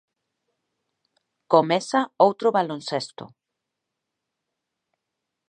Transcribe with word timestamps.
Comeza 1.53 1.99
outro 2.27 2.47
baloncesto. 2.57 3.25